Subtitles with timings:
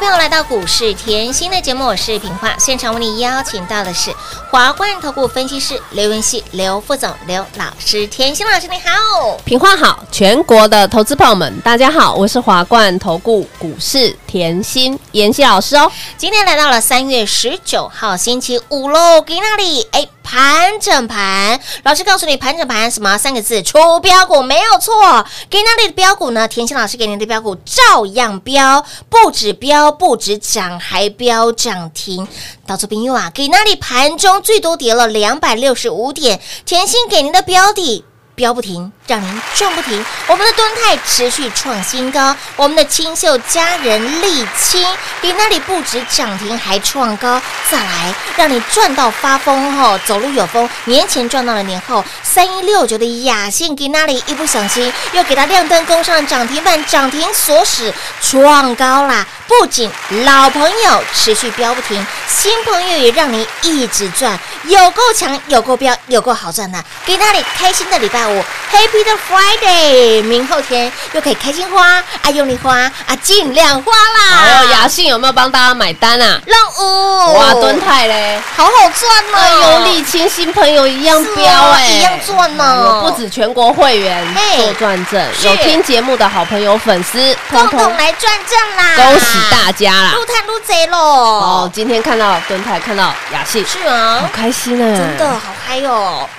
[0.00, 2.56] 朋友来到股市甜心的节目，我是平化。
[2.58, 4.10] 现场为你邀请到的是
[4.50, 8.06] 华冠投顾分析师刘文熙、刘副总、刘老师。
[8.06, 15.90] 甜心老师你好，平花好，全国的投资朋友们，大家好，我是华冠投顾股市甜心妍希老师哦。
[16.16, 20.06] 今天来到了三月十九号星期五喽，给那里哎。
[20.22, 23.60] 盘整盘，老师告诉你盘整盘什么三个字？
[23.64, 26.46] 出标股没有错，给那里的标股呢？
[26.46, 32.28] 甜心老师给您的标股照样标，不止标，不止涨，还标涨停。
[32.64, 38.04] 到这边又啊，给那里盘中最多跌了两百六十五点，甜心给您的标的。
[38.36, 40.06] 标不停，让您赚不停。
[40.28, 44.86] 我们的蹲泰持续创新高，我们的清秀佳人沥青
[45.20, 47.42] 比那里不止涨停，还创高。
[47.68, 50.70] 再来，让你赚到发疯哦，走路有风。
[50.84, 57.92] 年前赚到了年后，三一六九的雅信给那里一不小心又给它亮灯攻上涨停板，涨停锁死
[58.22, 59.08] 创高？
[59.08, 59.26] 啦。
[59.48, 59.90] 不仅
[60.24, 66.80] 老朋友持续飙不停，新朋友也让你一直赚，有够强，有够飙，有够好赚呐！
[67.04, 68.20] 给那里开心的礼拜。
[68.20, 71.86] Happy 的 Friday，明后天又可以开心花
[72.22, 74.62] 啊，用力花啊，尽量花啦！
[74.62, 76.40] 哦，雅信有没有帮大家买单啊？
[76.46, 79.84] 让五哇，敦泰嘞，好好赚哦！
[79.84, 83.00] 有沥青新朋友一样飙哎，一样赚呢！
[83.02, 84.26] 不止全国会员
[84.56, 88.96] 做转正，有听节目的好朋友粉丝，共同来转正啦！
[88.96, 90.12] 恭喜大家啦！
[90.14, 90.98] 入探入贼喽！
[90.98, 96.28] 哦，今天看到敦泰，看到雅信，是啊，好开心哎，真的好嗨哦！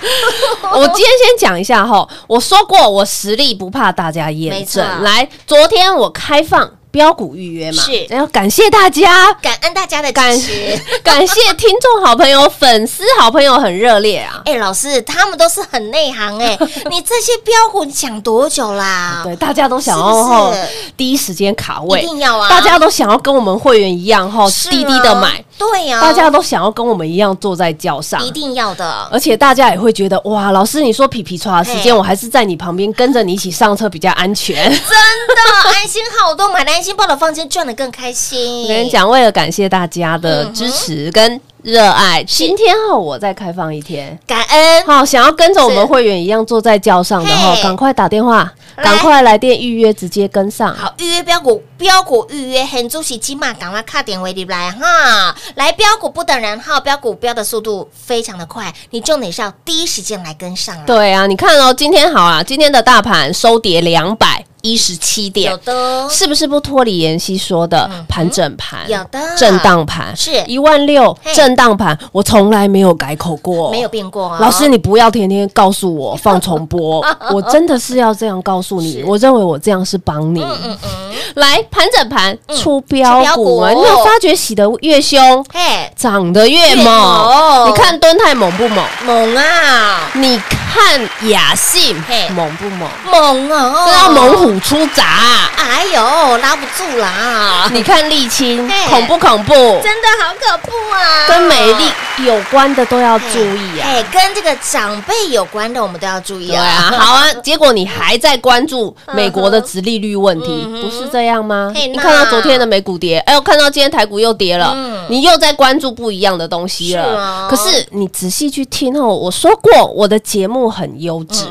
[0.72, 1.82] 我今天先讲一下。
[1.82, 5.02] 哈我说过，我实力不怕大家验证。
[5.02, 6.78] 来，昨天我开放。
[6.92, 14.42] 标股预约嘛，是，然后感谢大家，感恩大家的感谢， 感谢听众好朋友、粉丝好朋友很热烈啊！
[14.44, 16.56] 哎，老师他们都是很内行哎，
[16.90, 19.22] 你这些标股你讲多久啦？
[19.24, 20.54] 对，大家都想要
[20.94, 22.50] 第一时间卡位，一定要啊！
[22.50, 29.08] 大家都想要跟我们会员一样哈，滴滴的买，对呀，大家都想要跟我们一样坐在轿上，一定要的。
[29.10, 38.64] 而且大家也会觉得哇，老师你说皮皮抓时间，我还是在你旁边跟着你一起上车比较安全，真的安心好多，买的安心报的放心，赚的更开心。
[38.64, 44.84] 我跟你讲，为了感谢大家的支持跟热爱，今天哈我再开放一天，感恩。
[44.84, 50.74] 好，想要跟着我们会员一样坐在轿上的哈，赶快打电话，赶快来电预约，直接跟上。
[50.74, 60.76] 好，预约标股，标股预约，很主席起码赶快卡点为你来哈，来标股不等人哈，标股标的速度非常的快，你重点是要第一时间来跟上。
[60.84, 64.44] 对啊，你看哦，今天好啊，今天的大盘收跌两百。
[64.62, 68.88] 一十七点，有的，是不是不脱离妍希说的盘整盘？
[68.88, 74.38] 有的，震荡盘是一万六，震荡盘，我从来没有改口过，没有变过啊。
[74.40, 79.02] 老师，你不要天天告诉我 放重播，我真的是要这样告诉你。
[79.04, 80.40] 我认为我这样是帮你。
[80.40, 87.68] 嗯嗯嗯，来盘整盘出标股，你有发觉洗得越凶，嘿，涨得越猛。
[87.68, 88.84] 你看蹲太猛不猛？
[89.04, 90.10] 猛啊！
[90.14, 91.96] 你看雅信
[92.34, 92.88] 猛不猛？
[93.10, 93.86] 猛啊！
[93.86, 94.51] 这叫猛虎。
[94.60, 95.51] 出闸！
[95.62, 97.68] 哎呦，拉不住啦！
[97.72, 99.54] 你看沥青恐不恐怖？
[99.82, 101.28] 真的好可怖啊！
[101.28, 101.84] 跟美丽
[102.26, 103.82] 有关的都要注意啊！
[103.84, 106.92] 哎，跟这个长辈有关的我们都要注意啊！
[106.96, 111.72] 好啊，结果你还在关注美国的殖利率问题，不是这样吗？
[111.74, 114.74] 你看到昨天的美股跌，哎，我看到今天台股又跌了，
[115.08, 117.48] 你又在关注不一样的东西了。
[117.50, 121.44] 可是你仔细去听哦，我说过我的节目很优质，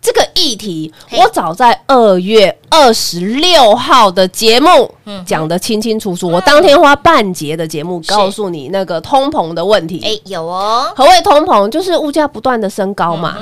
[0.00, 2.20] 这个议题我早在二。
[2.20, 4.92] 月二十六号的节目
[5.26, 10.00] 讲的清清楚楚，我当天花半节的节目告诉你那个通膨的问题。
[10.04, 10.92] 哎，有哦。
[10.96, 11.68] 何谓通膨？
[11.68, 13.36] 就是物价不断的升高嘛。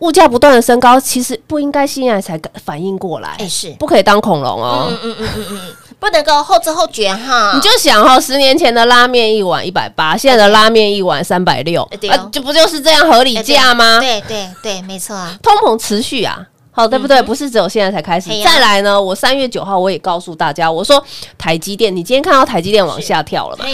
[0.00, 3.36] 物价不断的升高，其实不应该现在才反应过来。
[3.38, 4.86] 哎，是不可以当恐龙哦。
[4.90, 5.60] 嗯嗯嗯嗯嗯，
[5.98, 7.52] 不能够后知后觉哈。
[7.54, 14.00] 你就想哈，十年前的拉面一碗一百八，现在的拉面一碗三百六，啊，这不就是这样合理价吗？
[14.00, 15.36] 对对对，没错啊。
[15.42, 16.46] 通膨持续啊。
[16.72, 17.20] 好，对不对？
[17.22, 18.30] 不是只有现在才开始。
[18.44, 21.04] 再来呢，我三月九号我也告诉大家，我说
[21.36, 23.64] 台积电，你今天看到台积电往下跳了吗？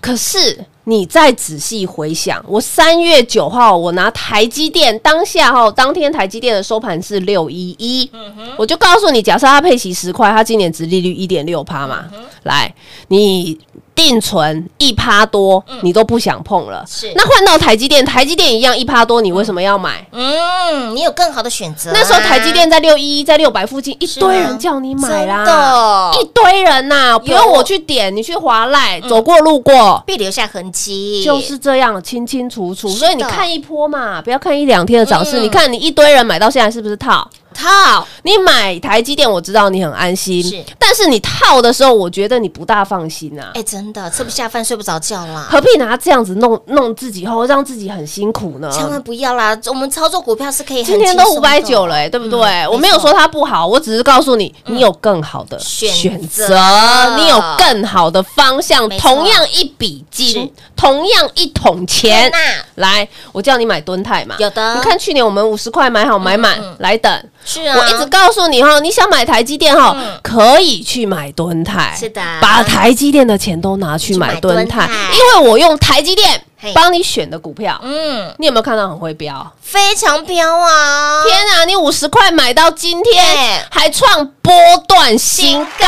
[0.00, 8.10] 可是你再仔细回想，我三月九号我拿台积电当下哈，当天台积电的收盘是六一一，
[8.56, 12.04] 我就告诉你，假设它配息十块，它今年值利率一点六趴嘛，
[12.42, 12.74] 来
[13.08, 13.58] 你。
[13.94, 16.82] 定存一趴多，你都不想碰了。
[16.88, 20.04] 是，那换到台积电，台积电一样一趴多，你为什么要买？
[20.12, 21.90] 嗯，你有更好的选择。
[21.92, 30.02] 那时候台积电在六一一，在六百附近，一堆人叫你买啦，一堆人呐，不用我去点，你去华赖，走过路过。
[30.06, 32.88] 必留下痕迹，就是这样清清楚楚。
[32.88, 37.30] 所以你看一波嘛，不要看一两天的涨势，你看你一堆人买到现在是不是套？
[37.52, 43.50] 套，你买台积电，我知道你很安心，是但是你套的时候，我觉得你不大放心啊。
[43.54, 45.46] 哎，真的吃不下饭，睡不着觉啦。
[45.50, 48.70] 何必拿这样子弄弄自己后，让自己很辛苦呢？
[48.72, 49.56] 千万不要啦！
[49.66, 52.42] 我们操作股票是可以很今天都五百九了、欸，对不对？
[52.42, 58.88] 嗯我没有说它不好，我只是告诉你，你有更好的选选择择，你有更好的方向。
[58.98, 62.30] 同样一笔金，同样一桶钱
[62.76, 64.36] 来，我叫你买吨泰嘛。
[64.38, 67.12] 有的你看去年我们五十块买好买满来等。
[67.44, 72.20] 是啊，我一直告诉你哈，你想买台积电哈嗯，可以去买敦泰，是的。
[72.40, 76.44] 把台积电的钱都拿去买敦泰因为我用台积电
[76.74, 79.44] 帮你选的股票，嗯，你有没有看到很会飙？
[79.60, 81.24] 非常飙啊！
[81.24, 84.52] 天啊，你五十块买到今天还创波
[84.88, 85.86] 段新高，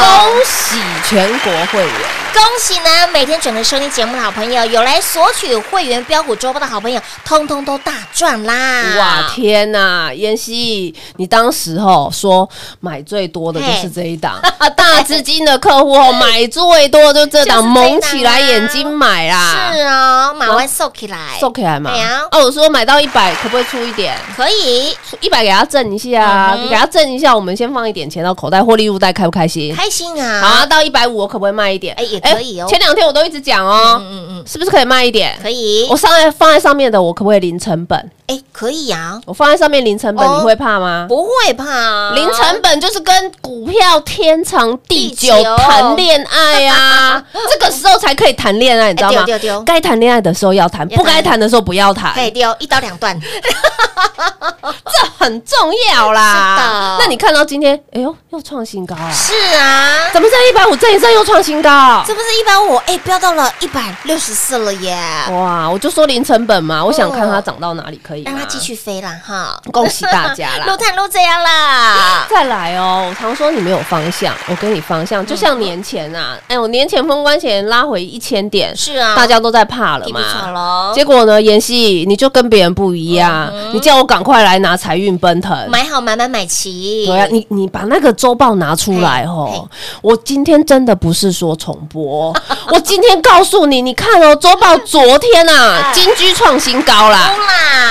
[0.00, 1.92] 恭喜全国会员！
[2.32, 3.08] 恭喜呢！
[3.12, 8.96] 每天准时收听节目的好朋友，有来索取会员标股周报的好朋友，通通都大赚啦！
[8.98, 14.40] 哇，天呐，妍希，你当时候说买最多的就是这一档，
[14.76, 21.90] 大资金的客户哦，买最多就这档，蒙起来眼睛买啦，是哦，买完收起来，收起来嘛。
[22.30, 24.16] 哦，我说买到一百，可不可以出一点？
[24.36, 29.74] 可以出一百给他挣一下，给他挣一下，我们先放一点钱到口袋，获利入袋，开不开心？
[29.74, 30.40] 开心啊！
[30.40, 31.94] 好啊，到一百五我可不可以卖一点？
[31.96, 35.38] 哎也可以哦前两天我都一直讲哦，嗯嗯，是不是可以卖一点？
[35.42, 38.10] 可以我，上在放在上面的，我可不可以零成本？
[38.26, 41.06] 哎，可以呀，我放在上面零成本，哦你会怕吗？
[41.08, 49.24] 不会怕，啊零成本就是跟股票天长地久谈恋爱啊， 这个时候才可以谈恋爱，你知道吗？
[49.66, 55.56] 该谈恋爱的时候要谈，不该谈的时候不要谈，可以丢一刀两断， 这很重
[55.92, 56.96] 要啦。
[57.00, 59.10] 那你看到今天，哎呦，又创新高啊！
[59.12, 62.02] 是啊，怎么在一百五这一阵又创新高？
[62.06, 64.96] 这不是一百五，哎，飙到了一百六十四了耶！
[65.30, 69.60] 哇，我就说零成本嘛，我想看它涨到哪里可以吗，让它继续飞啦哈！
[69.72, 70.76] 恭喜大家啦路！
[70.76, 80.50] 探路这样啦， 再来哦，我常说你没有方向，我给你方向，就像年前啊，哎，我年前封关前拉回一千点，是啊，大家都在怕了嘛。
[80.52, 85.68] 喽，结果呢，妍希你就跟别人不一样，你叫我赶快来拿财运奔腾。
[85.70, 89.68] 买好买满买齐，对啊，你你把那个周报拿出来哦。
[90.02, 92.34] 我今天真的不是说重播，
[92.72, 97.32] 我今天告诉你，你看哦，周报昨天啊，哎金居创新高啦。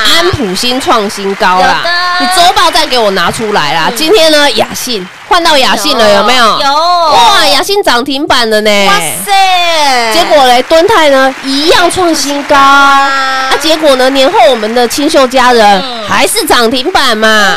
[0.05, 1.83] 安普新创新高啦，
[2.19, 3.89] 你周报再给我拿出来啦。
[3.89, 6.43] 嗯今天呢，雅信换到雅信了，有没有？
[6.59, 8.87] 有哇，雅信涨停板了呢。
[8.87, 8.93] 哇
[9.25, 13.51] 塞，结果嘞，敦泰呢一样创新高啊。
[13.61, 17.55] 结果呢，年后我们的清秀佳人嗯还是涨停板嘛。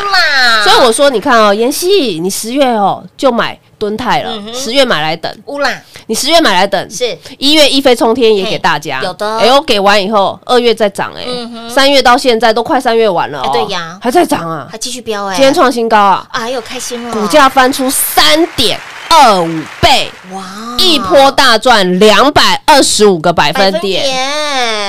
[0.63, 5.69] 所以我说，你看哦，妍希，你十月哦就买敦泰了十月买来等，乌啦，
[6.07, 7.19] 你十月买来等，是。
[7.37, 9.39] 一月一飞冲天也给大家，有的。
[9.39, 11.25] 哎呦，给完以后，二月再涨，哎。
[11.69, 13.99] 三月到现在都快三月完了对呀。
[14.01, 18.79] 还在涨啊，还继续飙哎，今天创新高啊，哎呦开心了，股价翻出三点
[19.15, 19.47] 二五
[19.79, 20.43] 倍，哇，
[20.79, 24.03] 一波大赚两百二十五个百百分点。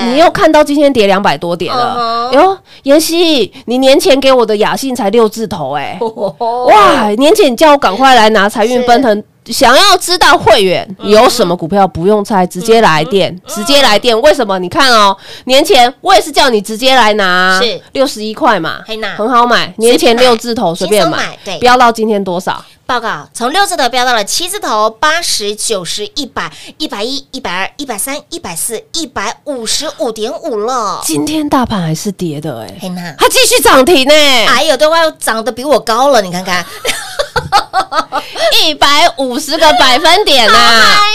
[0.05, 6.33] 你又看到今天跌两百多点了，哟，妍希，你年前给我的雅信才六字头哎、哇
[6.67, 9.23] 哇，年前你叫我赶快来拿财运奔腾。
[9.47, 14.19] 想要知道会员有什么股票不用猜，直接来电，直接来电。
[14.21, 14.57] 为什么？
[14.59, 18.79] 你看哦，年前我也是叫你直接来拿，是六十一块嘛
[19.17, 19.73] 很好买。
[19.77, 22.63] 年前六字头随便买买对，飙到今天多少？
[22.85, 31.01] 报告从六字头飙到了七字头，八十九十一百一百一一百二一百三一百四一百五十五点五了。
[31.03, 36.63] 今天大盘还是跌的哎、黑娜，它继续涨停呢、哎呦，都快涨得比我高了，你看看，
[38.63, 41.07] 一百五十个百分点呐、哎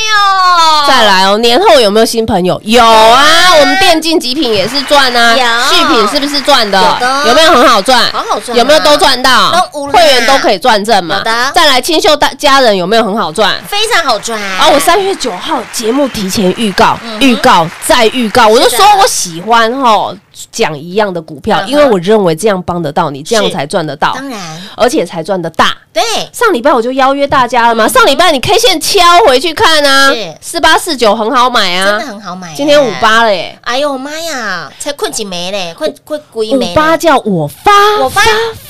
[0.83, 2.61] 呦，再来哦，年后有没有新朋友？
[2.65, 5.45] 有啊，我们电竞极品也是赚啊，有。
[5.69, 6.79] 续品是不是赚的？
[6.79, 7.29] 有的。
[7.29, 8.11] 有没有很好赚？
[8.13, 8.59] 好好赚啊。
[8.59, 9.51] 有没有都赚到？
[9.93, 11.17] 会员都可以赚正嘛？
[11.19, 11.53] 有的。
[11.55, 13.55] 再来清秀大家人有没有很好赚？
[13.69, 14.39] 非常好赚。
[14.41, 20.13] 啊，我三月九号节目提前预告，预告再预告，我就是说我喜欢哈
[20.51, 24.39] 讲一样的股票因为我认为这样帮得到你，这样才赚得到，当然。
[24.77, 25.77] 而且才赚得大。
[25.93, 26.03] 对，
[26.33, 31.87] 上礼拜我就邀约大家了嘛，上礼拜你 K 线敲回去看啊，四八四九很好买啊。
[31.87, 32.55] 真的啊，很好买。
[32.55, 38.21] 今天五，八了耶，哎呦妈呀，才困几枚嘞，困困鬼枚，五八叫我发，我发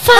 [0.00, 0.14] 发，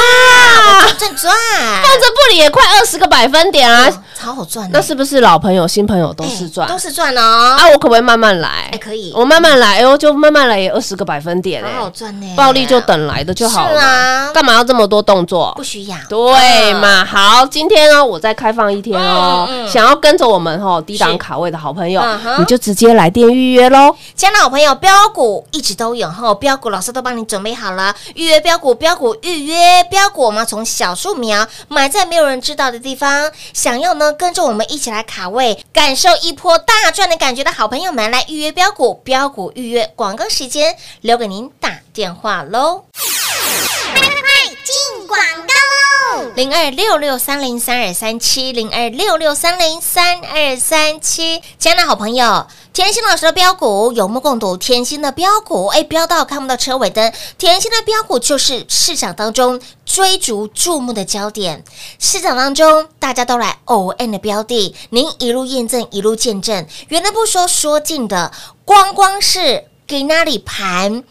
[0.83, 1.35] 赚赚赚，
[1.83, 3.89] 放着不理也快二十个百分点啊。
[3.89, 7.57] 哦，超好赚，那是不是老朋友、新朋友都是赚，都是赚哦？
[7.59, 8.69] 啊，我可不可以慢慢来？
[8.73, 15.53] 哎，可以，我慢慢来，哎呦，就慢慢来，也二十个百分点，好好赚呢，暴利就等来的就好了，啊，干嘛要这么多动作？
[15.57, 17.05] 不需要，对嘛？
[17.05, 22.03] 好，今天呢，我再开放一天哦，想要跟着我们哦低档卡位的好朋友，
[22.39, 23.95] 你就直接来电预约喽。
[24.15, 42.85] 亲爱的好朋友，标股一直都有哈，标股老师都帮你准备好了，预约标股，标股预约标股，我们从小树苗买在没有人知道的地方，想要呢跟着我们一起来卡位，感受一波大赚的感觉的好朋友们，来预约标股，标股预约广告时间留给您打电话喽。
[42.93, 44.21] 快快快
[44.65, 46.33] 进广告喽！
[46.35, 52.47] 零二六六三零三二三七，零二六六三零三二三七，亲爱的好朋友。
[52.73, 57.13] 甜心老师的标股有目共睹，甜心的标股哎，标到看不到车尾灯。
[57.37, 61.65] 甜心的标股就是市场当中追逐注目的焦点，
[61.99, 66.67] 市场当中大家都来 O N 的标的，您一路验证，一路见证。
[66.89, 68.31] 原来不说说尽的，
[68.65, 71.03] 光光是给那里盘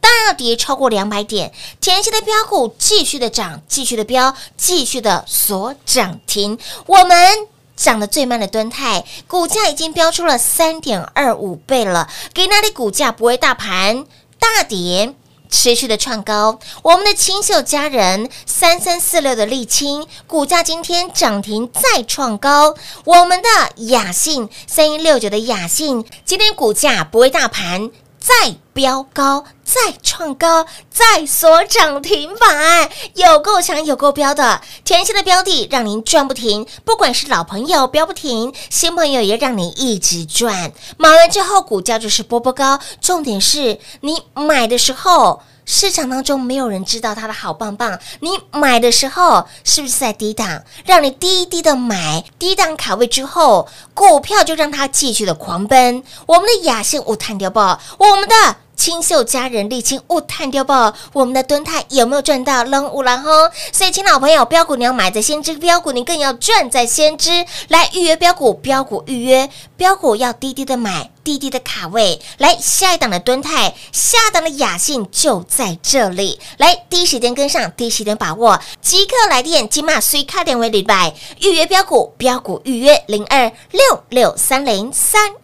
[0.00, 6.58] 大跌超过两百点，甜心的标股继续的涨，继续的飙，继续的锁涨停。
[6.84, 7.48] 我们。
[7.76, 12.08] 涨得最慢的敦泰，股价已经飙出了三点二五倍了。
[12.32, 14.06] 给那里股价不会大盘
[14.38, 15.12] 大跌，
[15.50, 16.60] 持续的创高。
[16.82, 22.76] 我们的清秀佳人三三四六的沥青，股价今天涨停再创高。
[23.04, 23.48] 我们的
[23.86, 27.90] 雅信三一六九的雅信，今天股价不会大盘。
[28.24, 36.66] 再飙高，再创高，再锁涨停板，有够强，有够标的，甜心的标的让您赚不停。
[36.86, 40.72] 不管是老朋友标不停，新朋友也让您一直赚。
[40.96, 42.80] 买完之后，股价就是波波高。
[42.98, 45.42] 重点是你买的时候。
[45.66, 50.62] 市场当中没有人知道它的好棒棒，你买的时候是不是在低档？
[50.84, 56.02] 让你低低的买，低档卡位之后，股票就让它继续的狂奔。
[56.26, 58.56] 我们的雅信无探掉不，我们的。
[58.76, 62.64] 清秀佳人沥青物探掉爆，我们的蹲泰有没有赚到？
[62.64, 63.30] 扔五蓝吼！
[63.72, 67.44] 所以，亲老朋友，标股你要买在先知，标股你更要赚在先知。
[67.68, 72.20] 来预约标股，标股预约标股要低低的买，低低的卡位。
[72.38, 76.40] 来下一档的蹲泰，下档的雅信就在这里。
[76.58, 85.43] 来第一时间跟上，第一时间把握，即刻来电，金马随卡点为礼拜预约标股，标股预约零二六六三零三。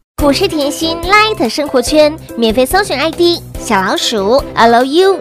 [0.21, 5.19] 股市甜心 Light 生活圈免费搜寻 ID 小老鼠 Lucky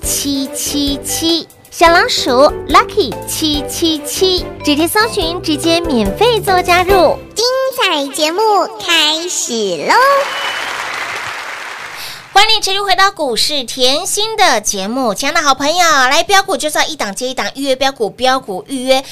[0.00, 1.48] 七七七。
[1.68, 2.30] 小老鼠
[2.68, 7.44] Lucky 七七七，直接搜寻，直接免费做加入，精
[7.76, 8.40] 彩节目
[8.78, 9.94] 开始喽！
[12.32, 19.02] 欢迎持续回到股市甜心的节目，亲爱的好朋友，来标股就是要一档接一档，预约标股，标股预约，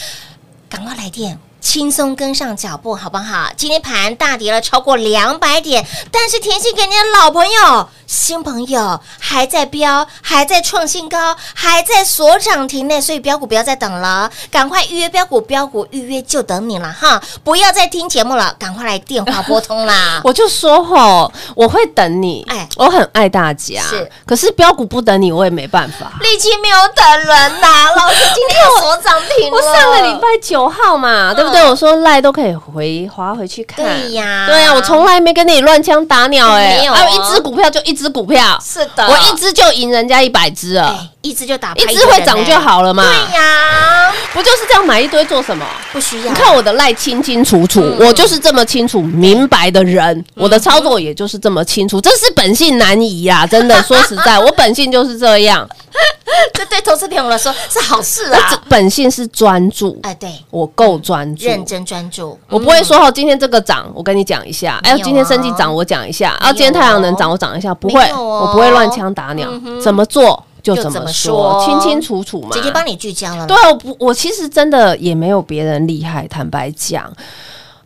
[0.68, 1.40] 赶快来电。
[1.62, 3.48] 轻松跟上脚步，好不好？
[3.56, 17.22] 今天盘大跌了超过两百点，但是甜心给你的老朋友、新朋友还在飙，还在创新高，还在锁涨停内，所以标股不要再等了，赶快预约标股，标股预约就等你了哈！
[17.44, 20.20] 不要再听节目了，赶快来电话拨通啦！
[20.26, 26.12] 我就说吼，我会等你，哎，我很爱大家，是，可是标股不等你，我也没办法。
[26.20, 31.51] 力气没有等人呐，老师今天要锁涨停 我上个礼拜九号嘛，对不对？
[31.52, 33.82] 对，我说赖都可以回划回去看。
[33.84, 43.04] 对呀，对呀，我从来没跟你乱枪打鸟哎，还有一只股票就一只只股票，是的我一只就赢人家一百只了，哎，一只就打一只会涨就好了嘛。
[43.04, 45.64] 对呀，不就是这样买一堆做什么？
[45.92, 46.24] 不需要。
[46.24, 53.46] 你看我的赖清清楚楚，嗯我就是这么清楚明白的人，我的操作也就是这么清楚，这是本性难移呀！
[53.50, 55.68] 真的，说实在，我本性就是这样，
[56.54, 58.60] 这对投资朋友来说是好事啊。
[58.68, 67.74] 本性是专注，哎，对，我够专注，认真专注，我不会说哦，今天这个涨，我跟你讲一下；哎，今天生技涨，我讲一下；啊，今天太阳能涨，我涨一下。
[67.74, 69.48] 不会，我不会乱枪打鸟，
[69.82, 72.50] 怎么做就怎么就怎么说，清清楚楚嘛。
[72.52, 73.46] 直接帮你聚焦了。
[73.46, 76.26] 对，我不，我其实真的也没有别人厉害。
[76.28, 77.12] 坦白讲，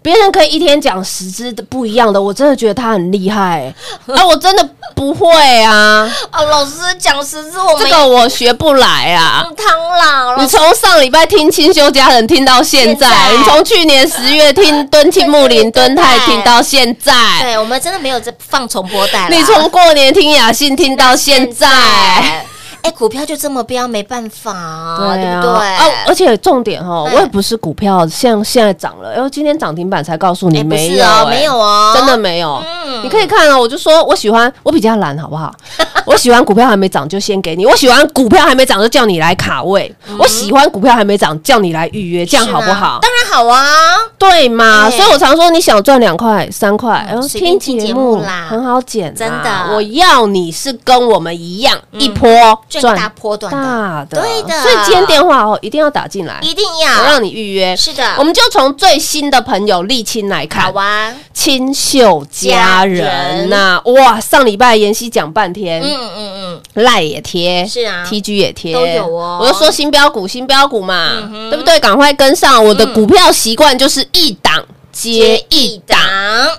[0.06, 3.74] 别人可以一天讲十支的不一样的，我真的觉得他很厉害。
[4.06, 4.64] 啊，我真的
[4.94, 5.28] 不会
[5.64, 9.44] 啊，哦，老师讲十支，我们这个我学不来啊。
[9.56, 22.46] 汤啦，老你师从上礼拜听清修家人听到现在，你从去年十月听敦庆木林敦泰听到现在，对我们真的没有在放重播带，你从过年听雅信听到现在。
[22.82, 25.50] 哎，股票就这么飙，没办法，对对？
[25.50, 32.62] 啊而且重点哈，哎我也不是股票，像现在涨了，因为今天涨停板才告诉你没有，没有哦，真的没有。
[32.84, 35.52] 嗯你可以看啊，我就说我喜欢，我比较懒，好不好？
[36.06, 42.98] 我喜欢股票还没涨就先给你，我喜欢股票还没涨就叫你来卡位，我喜欢股票还没涨叫你来预约，这样好不好？
[43.02, 44.86] 当然好啊，对嘛？
[44.86, 44.90] 哎。
[44.90, 48.46] 所以我常说，你想赚两块、三块，嗯然后听节目啦。
[48.48, 49.74] 很好捡啦，真的。
[49.74, 52.28] 我要你是跟我们一样，一波
[52.70, 52.94] 赚。
[52.94, 54.62] 个大波段，大的，对的。
[54.62, 57.00] 所以今天电话哦，一定要打进来，一定要。
[57.02, 57.76] 我让你预约。
[57.76, 60.72] 是的，我们就从最新的朋友沥青来看。
[60.72, 66.60] 好，啊，清秀佳人呐、哇，上礼拜妍希讲半天，嗯嗯嗯。
[66.84, 69.38] 赖也贴，是啊，TG 也贴，都有哦。
[69.42, 71.78] 我就说新标股，新标股嘛，嗯对不对？
[71.80, 75.98] 赶快跟上，我的股票习惯就是一档接嗯，一档，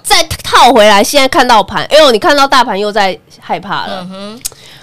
[0.04, 1.04] 再套回来。
[1.04, 4.02] 现在看到盘，哎呦，你看到大盘又在害怕了。
[4.02, 4.42] 嗯哼，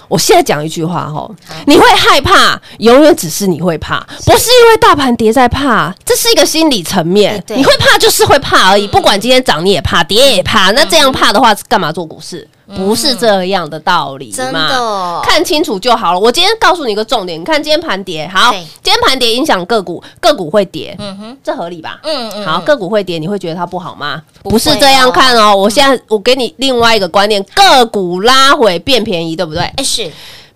[0.09, 1.31] 我现在讲一句话哈，
[1.67, 7.45] 你会害怕，永远只是你会怕，不是因为大盘跌在怕，这是一个心理层哎面。
[7.47, 10.71] 对你会怕就是会怕而已，不管今天涨你也怕，跌也怕。
[10.73, 12.49] 那这样怕的话，干嘛做股市？
[12.67, 14.69] 不是这样的道理真嘛。
[14.69, 16.19] 的哦，看清楚就好了。
[16.19, 22.01] 我今天告诉你一个重点，你看今天盘跌，好，今天盘跌影响个股，个股会跌，嗯哼，这合理吧？
[22.03, 24.23] 嗯嗯，好，个股会跌，你会觉得它不好吗？
[24.43, 25.55] 不是这样看哦。
[25.55, 29.63] 我现在我给你另外一个观念，个股拉回变便宜，对不对？
[29.77, 30.11] 哎是，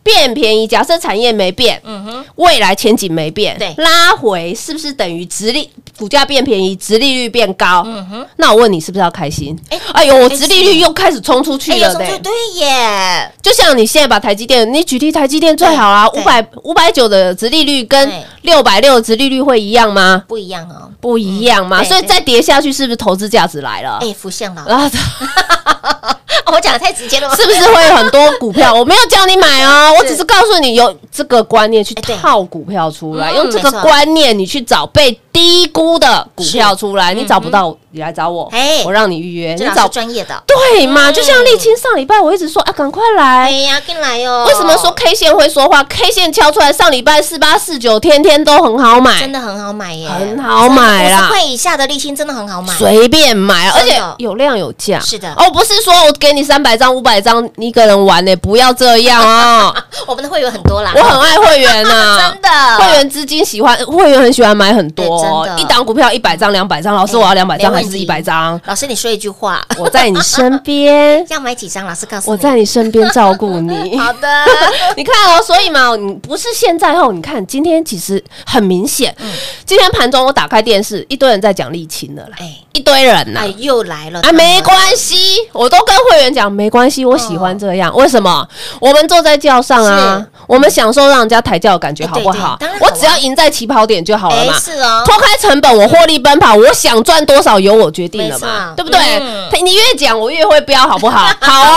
[0.08, 3.74] 变便宜，假设产业没变，嗯哼，未来前景没变，对。
[3.76, 5.68] 拉回是不是等于直利
[5.98, 7.82] 股价变便宜，直利率变高？
[7.86, 9.54] 嗯哼，那我问你是不是要开心？
[9.68, 12.06] 哎哎呦，我哎直利率又开始冲出去哎了嘞！
[12.06, 18.10] 有对对耶，就像你现在把台积电，你举例台积电最好啦，五百五百九的直利率跟
[18.42, 20.24] 六百六的直利率会一样吗？
[20.26, 20.66] 不一样。
[20.70, 23.98] 哦，不一样嘛，嗯所以再跌下去，是不是投资价值来了？
[24.00, 24.90] 哎，浮现了，啊，
[26.54, 27.34] 我讲的太直接了吗？
[27.36, 28.72] 是不是会有很多股票？
[28.74, 41.10] 我没有叫你买哦，我只是告诉你有这个观念去套股票出来，嗯用这个观念你去找被低估的股票出来，你找不到，你来找我哎，我让你预约，你找专业的，对嘛？
[41.10, 41.14] 嗯。
[41.14, 43.44] 就像沥青上礼拜我一直说啊，赶快来。
[43.44, 43.50] 哎。
[43.68, 49.20] 呀，进来哟，为什么说 K 线会说话？K 线敲出来，上礼拜四八四九，天天都很好买。
[49.20, 51.20] 真，的很好买耶，很好买啦。
[51.20, 54.98] 五十块以下的沥青真的很好买，随便买，而且有量有价。
[54.98, 55.32] 是的。
[55.36, 59.72] 哦，不是说我给你三百张、五百张，你一个人玩呢，不要这样哦。
[60.06, 62.48] 我们的会员很多啦，我很爱会员呐， 真的。
[62.78, 65.22] 会员资金喜欢，会员很喜欢买很多
[65.58, 68.60] 一档股票一百张、两百张，老师哎我要两百张还是一百张？
[68.66, 71.86] 老师，你说一句话，我在你身边， 要买几张？
[71.86, 72.32] 老师告诉你。
[72.32, 73.96] 我在你身边照顾你。
[73.98, 74.28] 好的，
[74.96, 79.30] 你看哦，所以嘛，你不是现在哦，你看今天其实很明显，嗯
[79.64, 83.54] 今天盘中我打开电视，一堆人在讲沥青的啦，哎一堆人呐哎，。
[83.58, 85.16] 又来了啊，没关系，
[85.52, 87.94] 我都跟会员讲没关系，我喜欢这样。
[87.94, 88.46] 为什么？
[88.80, 94.54] 我们坐在轿上啊，我们享受让人家抬轿的感觉，哎好不好我只要赢在起跑点就好了哎嘛。
[94.58, 99.48] 是哦，脱开成本，我获利奔跑，我想赚多少由我决定了，嘛对不对嗯？
[99.64, 101.28] 你越讲我越会飙，好不好？
[101.42, 101.76] 好啊，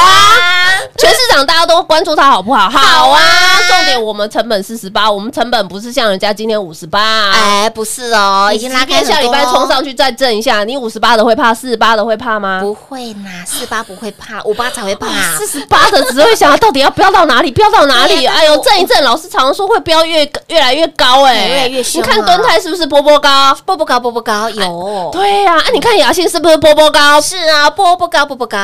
[0.97, 2.69] 全市场大家都关注它好不好？
[2.69, 3.19] 好啊，
[3.67, 7.31] 重点我们成本四十八，我们成本不是像人家今天五十八。
[7.31, 12.59] 哎，不是哦，已经拉开下礼拜冲上去，再震一下，你五十八的会怕，四十八的会怕吗？
[12.61, 15.07] 不会啦，四八不会怕，五八才会怕。
[15.37, 18.25] 四十八的只会想到底要飙到哪里，飙到哪里？
[18.27, 23.30] 哎呦，我震一震，老师常说会飙越越来越高，哎，越来越凶你看啊敦泰是不是波波高？
[23.31, 23.55] 高？
[23.65, 25.09] 波波高，波波高，有。
[25.13, 27.21] 对呀，啊，你看雅信是不是波波高？
[27.21, 28.57] 是啊，波波高，波波高。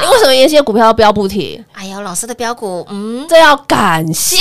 [0.00, 1.62] 你为什么妍希的股票标不提？
[1.72, 4.36] 哎呦，老师的标股，嗯，这要感谢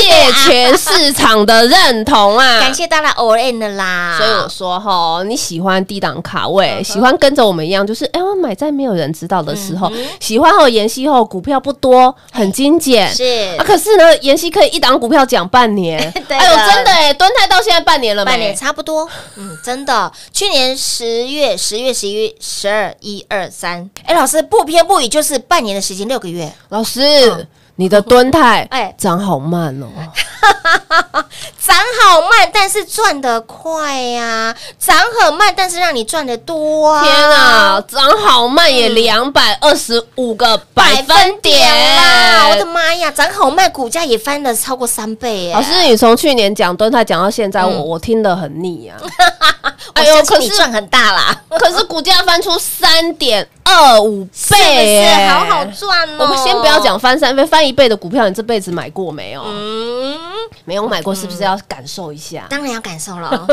[0.46, 2.60] 全市场的认同啊！
[2.62, 4.16] 感谢大家 all in 的啦。
[4.18, 13.10] 所以我说哈，你喜欢低档卡位，喜欢跟着我们一样，就是哎，我买在没有人知道的时候，喜欢后妍希后股票不多，很精简。
[13.14, 13.24] 是
[13.58, 16.00] 啊，可是呢，妍希可以一档股票讲半年。
[16.30, 19.08] 哎呦，真的哎，蹲泰到现在半年了，半年差不多。
[19.36, 26.52] 嗯，真的，去年十月、十月、十一月、十二、一二三，哎，老师不偏不倚，就是半年的时间，六个月。
[26.70, 27.48] 老师。
[27.78, 29.88] 你的蹲态 哎，涨好慢哦，
[31.58, 36.92] 涨好慢，但是赚得快呀，涨很慢，但是让你赚得多。
[36.92, 41.60] 啊天啊，涨好慢也两百二十五个百分点
[41.96, 42.50] 啦！
[42.50, 45.52] 我的妈呀，涨好慢，股价也翻了超过三倍。
[45.52, 49.00] 老师，你从去年讲蹲态讲到现在，我我听得很腻啊。
[49.94, 56.18] 哎呦，可是赚很大啦， 可是股价翻出三点二五倍，好好赚哦。
[56.20, 59.42] 我们先不要讲翻三倍，翻一倍的股票，你这辈子买过没有？
[59.46, 60.18] 嗯，
[60.66, 62.46] 没有买过，是不是要感受一下？
[62.50, 63.48] 当然要感受了，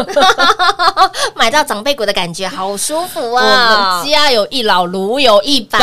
[1.35, 3.99] 买到长辈股的感觉好舒服啊！
[3.99, 5.79] 我们家有一老，如有一宝。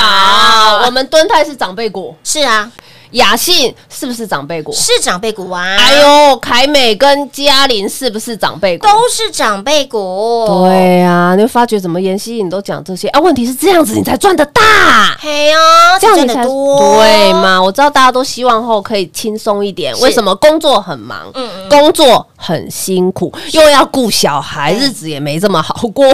[0.86, 2.71] 我们敦泰是长辈股，是啊。
[3.11, 4.71] 雅信是不是长辈股？
[4.73, 5.77] 是长辈股啊！
[5.77, 8.85] 哎呦，凯美跟嘉玲是不是长辈股？
[8.85, 10.45] 都是长辈股。
[10.47, 13.19] 对呀，你会发觉怎么妍希你都讲这些啊？
[13.19, 15.57] 问题是这样子你才赚得大，嘿呀，
[15.99, 17.61] 这样你才多，对嘛？
[17.61, 20.35] 我知道大家都希望后可以轻松一点，为什么？
[20.35, 26.05] 工作很忙，嗯嗯，工作很辛苦，又要顾小孩，日子也没这么好过。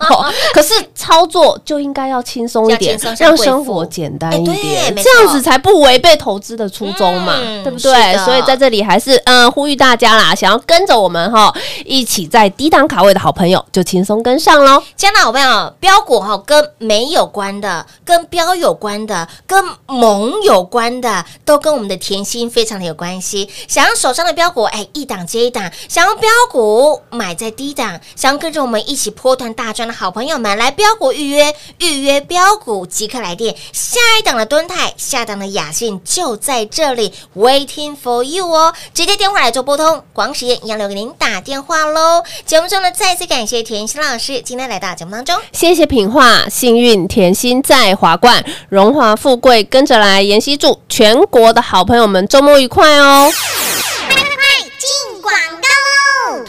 [0.52, 6.48] 可是操作就应该要轻松一点，让生活简单一点，这样子才不违背投资。
[6.48, 8.16] 资的初衷嘛，对不对？
[8.24, 14.82] 所以在这里还是嗯呼吁大家啦，想要跟着我们哈一起在低档卡位的好朋友就轻松跟上喽。
[14.96, 23.46] 加拿好朋友，标股哈跟美有关的、跟标有关的、跟萌有关的，都跟我们的甜心非常的有关系。
[23.68, 33.54] 想要手上的标股，哎，一档接一档；想要标股买在低档，想要跟着我们一起破团大赚的好朋友们，来标股预约预约标股即刻来电。
[33.74, 36.27] 下一档的敦泰，下档的雅信就。
[36.36, 42.22] 在这里 waiting for you 哦，直接电话来做拨通，广时间一样留给您打电话喽。
[42.44, 53.30] 节目中呢，再次感谢甜心老师今天来到节目当中，谢谢品画，幸运甜心在华冠，荣华富贵跟着来，妍希祝全国的好朋友们周末愉快哦。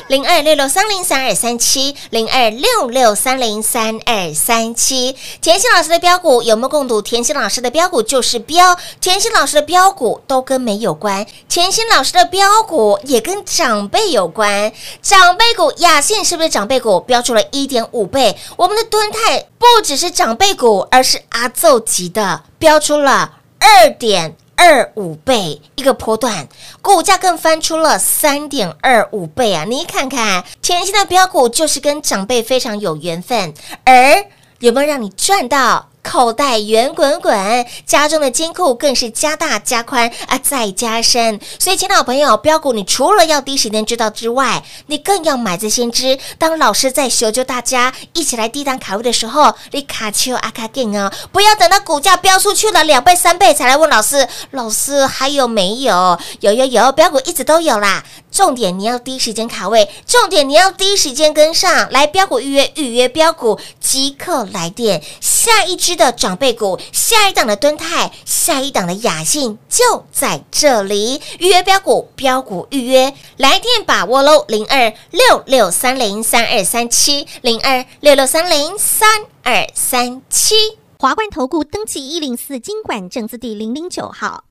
[0.09, 5.15] 零二六六三零三二三七，零二六六三零三二三七。
[5.39, 6.99] 甜心老师的标股有没有共读？
[6.99, 11.27] 甜心老师的标股就是标，甜心老师的标股都跟美有关。
[11.47, 14.73] 甜心老师的标股也跟长辈有关。
[15.03, 16.99] 长辈股雅信是不是长辈股？
[17.01, 18.35] 标出了一点五倍。
[18.57, 24.35] 我们的敦泰不只是长辈股，而是阿奏级的，标出了二点。
[24.61, 26.45] 二五倍一个波段，
[26.81, 29.63] 股价更翻出了三点二五倍啊！
[29.63, 33.53] 你看看，前期的标股就是跟长辈非常有缘分，
[33.85, 34.25] 而
[34.59, 35.88] 有没有让你赚到？
[36.03, 41.39] 口袋圆滚滚，家中的金库更是加大加宽啊，再加深。
[41.59, 46.17] 所以，亲爱的朋友，标股你除了要第一时间知道之外，你更要买在先知。
[46.37, 54.27] 当老师在求救大家一起来低档卡位的时候，你卡丘阿卡金哦，不要等到股价飙出去了两倍三倍才来问老师。
[54.51, 56.19] 老师还有没有？
[56.41, 58.03] 有有有，标股一直都有啦。
[58.31, 62.09] 重点你要第一时间卡位，重点你要第一时间跟上来。
[62.09, 71.21] 标股预约预约标股即刻来电，下一支的长辈股，下一档的敦泰，下一档的雅信就在这里。
[71.39, 80.55] 预约标股标股预约来电把握喽，零二六六三零三二三七，零二六六三零三二三七。
[80.99, 84.43] 华冠投顾登记一零四经管证字第零零九号，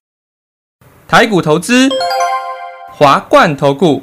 [1.07, 1.89] 台股投资。
[2.91, 4.03] 华冠投顾，